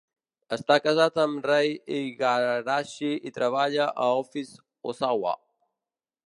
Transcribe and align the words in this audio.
Està 0.55 0.77
casat 0.85 1.19
amb 1.23 1.43
Rei 1.49 1.75
Igarashi 1.97 3.11
i 3.31 3.33
treballa 3.37 3.89
a 4.07 4.09
Office 4.23 4.59
Osawa. 4.95 5.37